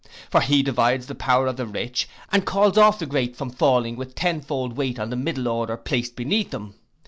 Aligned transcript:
For 0.31 0.41
he 0.41 0.63
divides 0.63 1.05
the 1.05 1.13
power 1.13 1.45
of 1.45 1.57
the 1.57 1.65
rich, 1.67 2.09
and 2.31 2.43
calls 2.43 2.75
off 2.75 2.97
the 2.97 3.05
great 3.05 3.35
from 3.35 3.51
falling 3.51 3.95
with 3.95 4.15
tenfold 4.15 4.75
weight 4.75 4.97
on 4.97 5.11
the 5.11 5.15
middle 5.15 5.47
order 5.47 5.77
placed 5.77 6.15
beneath 6.15 6.49
them. 6.49 6.73